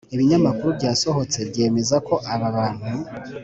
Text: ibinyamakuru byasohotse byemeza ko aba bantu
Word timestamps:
ibinyamakuru 0.15 0.69
byasohotse 0.77 1.37
byemeza 1.49 1.95
ko 2.07 2.15
aba 2.33 2.47
bantu 2.55 2.87